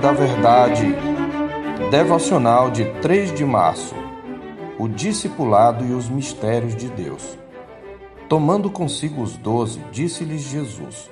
[0.00, 0.86] da Verdade.
[1.90, 3.94] Devocional de 3 de março.
[4.78, 7.38] O discipulado e os mistérios de Deus.
[8.26, 11.10] Tomando consigo os doze, disse-lhes Jesus: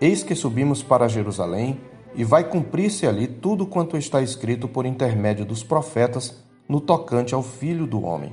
[0.00, 1.80] Eis que subimos para Jerusalém,
[2.14, 7.42] e vai cumprir-se ali tudo quanto está escrito por intermédio dos profetas no tocante ao
[7.42, 8.32] Filho do Homem.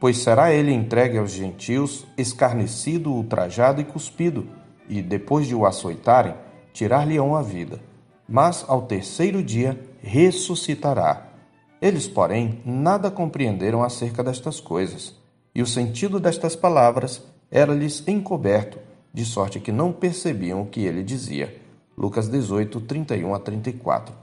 [0.00, 4.46] Pois será ele entregue aos gentios, escarnecido, ultrajado e cuspido,
[4.88, 6.34] e, depois de o açoitarem,
[6.72, 7.89] tirar-lhe-ão a vida
[8.30, 11.26] mas ao terceiro dia ressuscitará.
[11.82, 15.16] Eles, porém, nada compreenderam acerca destas coisas,
[15.52, 18.78] e o sentido destas palavras era-lhes encoberto,
[19.12, 21.60] de sorte que não percebiam o que ele dizia.
[21.98, 24.14] Lucas 18, 31 a 34.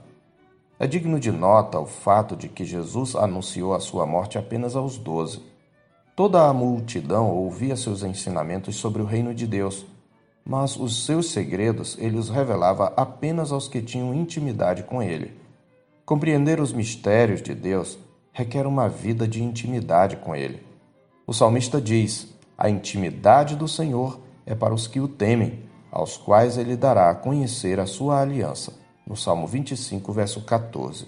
[0.80, 4.96] É digno de nota o fato de que Jesus anunciou a sua morte apenas aos
[4.96, 5.42] doze.
[6.16, 9.84] Toda a multidão ouvia seus ensinamentos sobre o reino de Deus
[10.48, 15.38] mas os seus segredos ele os revelava apenas aos que tinham intimidade com ele.
[16.06, 17.98] Compreender os mistérios de Deus
[18.32, 20.66] requer uma vida de intimidade com ele.
[21.26, 26.56] O salmista diz: A intimidade do Senhor é para os que o temem, aos quais
[26.56, 28.72] ele dará a conhecer a sua aliança.
[29.06, 31.06] No Salmo 25, verso 14.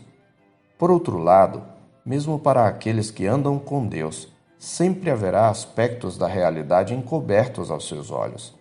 [0.79, 1.63] Por outro lado,
[2.05, 8.11] mesmo para aqueles que andam com Deus, sempre haverá aspectos da realidade encobertos aos seus
[8.11, 8.60] olhos.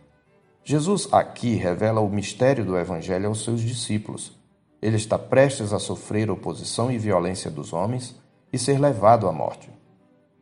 [0.63, 4.37] Jesus aqui revela o mistério do Evangelho aos seus discípulos.
[4.81, 8.15] Ele está prestes a sofrer oposição e violência dos homens
[8.51, 9.69] e ser levado à morte.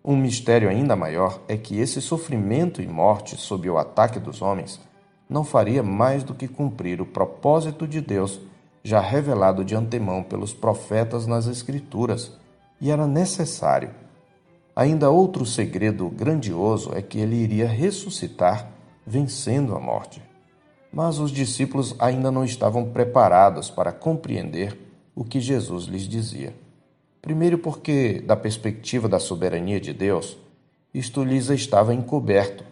[0.03, 4.79] Um mistério ainda maior é que esse sofrimento e morte sob o ataque dos homens
[5.29, 8.39] não faria mais do que cumprir o propósito de Deus
[8.87, 12.31] já revelado de antemão pelos profetas nas Escrituras,
[12.79, 13.89] e era necessário.
[14.73, 18.71] Ainda outro segredo grandioso é que ele iria ressuscitar
[19.07, 20.21] vencendo a morte.
[20.91, 24.77] Mas os discípulos ainda não estavam preparados para compreender
[25.15, 26.53] o que Jesus lhes dizia.
[27.21, 30.37] Primeiro, porque, da perspectiva da soberania de Deus,
[30.93, 32.63] isto lhes estava encoberto.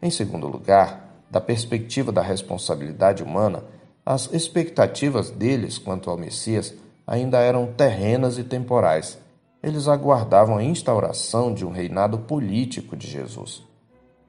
[0.00, 3.62] Em segundo lugar, da perspectiva da responsabilidade humana,
[4.04, 6.74] as expectativas deles quanto ao Messias
[7.06, 9.18] ainda eram terrenas e temporais.
[9.62, 13.62] Eles aguardavam a instauração de um reinado político de Jesus.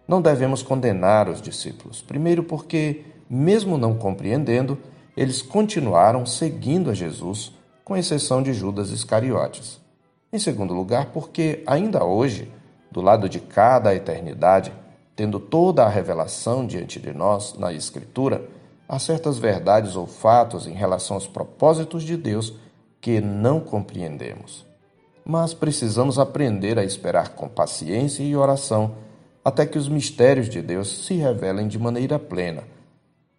[0.08, 4.78] Não devemos condenar os discípulos, primeiro, porque, mesmo não compreendendo,
[5.18, 7.52] eles continuaram seguindo a Jesus,
[7.84, 9.80] com exceção de Judas Iscariotes.
[10.32, 12.52] Em segundo lugar, porque, ainda hoje,
[12.92, 14.72] do lado de cada eternidade,
[15.16, 18.48] tendo toda a revelação diante de nós na Escritura,
[18.88, 22.54] há certas verdades ou fatos em relação aos propósitos de Deus
[23.00, 24.66] que não compreendemos.
[25.24, 28.96] Mas precisamos aprender a esperar com paciência e oração
[29.46, 32.64] até que os mistérios de Deus se revelem de maneira plena.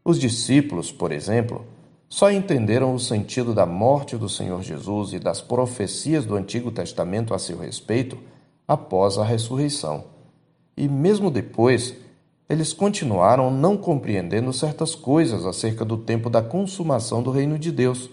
[0.05, 1.67] Os discípulos, por exemplo,
[2.09, 7.35] só entenderam o sentido da morte do Senhor Jesus e das profecias do Antigo Testamento
[7.35, 8.17] a seu respeito
[8.69, 10.05] após a ressurreição.
[10.77, 11.97] E mesmo depois,
[12.49, 18.09] eles continuaram não compreendendo certas coisas acerca do tempo da consumação do reino de Deus.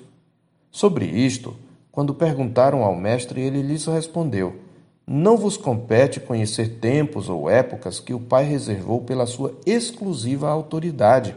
[0.71, 1.55] Sobre isto,
[1.91, 4.55] quando perguntaram ao Mestre, ele lhes respondeu:
[5.05, 11.35] não vos compete conhecer tempos ou épocas que o Pai reservou pela sua exclusiva autoridade,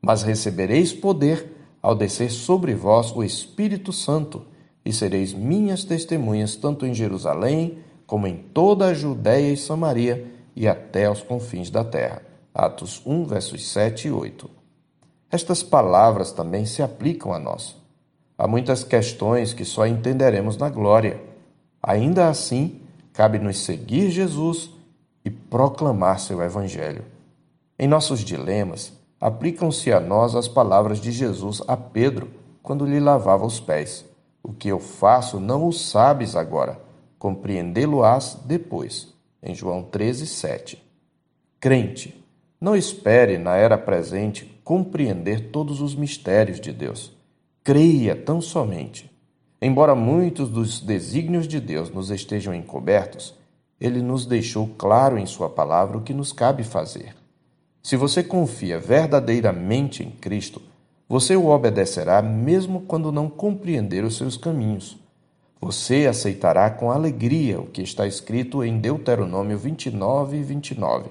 [0.00, 4.44] mas recebereis poder ao descer sobre vós o Espírito Santo,
[4.84, 10.66] e sereis minhas testemunhas tanto em Jerusalém, como em toda a Judéia e Samaria e
[10.66, 12.22] até aos confins da terra.
[12.52, 14.50] Atos 1, versos 7 e 8.
[15.30, 17.76] Estas palavras também se aplicam a nós.
[18.36, 21.20] Há muitas questões que só entenderemos na glória.
[21.82, 22.80] Ainda assim,
[23.20, 24.70] cabe-nos seguir Jesus
[25.22, 27.04] e proclamar seu Evangelho.
[27.78, 32.30] Em nossos dilemas, aplicam-se a nós as palavras de Jesus a Pedro
[32.62, 34.06] quando lhe lavava os pés.
[34.42, 36.80] O que eu faço não o sabes agora,
[37.18, 39.12] compreendê-lo-ás depois.
[39.42, 40.82] Em João 13, 7.
[41.60, 42.24] Crente,
[42.58, 47.12] não espere na era presente compreender todos os mistérios de Deus.
[47.62, 49.10] Creia tão somente
[49.62, 53.34] Embora muitos dos desígnios de Deus nos estejam encobertos,
[53.78, 57.14] ele nos deixou claro em Sua palavra o que nos cabe fazer.
[57.82, 60.62] Se você confia verdadeiramente em Cristo,
[61.08, 64.96] você o obedecerá mesmo quando não compreender os seus caminhos.
[65.60, 71.10] Você aceitará com alegria o que está escrito em Deuteronômio 29 e 29.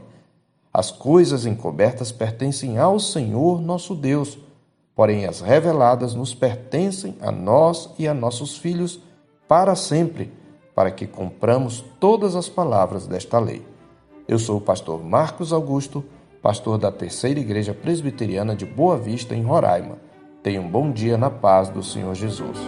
[0.73, 4.39] As coisas encobertas pertencem ao Senhor nosso Deus
[4.99, 8.99] porém as reveladas nos pertencem a nós e a nossos filhos
[9.47, 10.29] para sempre,
[10.75, 13.65] para que cumpramos todas as palavras desta lei.
[14.27, 16.03] Eu sou o pastor Marcos Augusto,
[16.41, 19.99] pastor da Terceira Igreja Presbiteriana de Boa Vista, em Roraima.
[20.43, 22.59] Tenha um bom dia na paz do Senhor Jesus.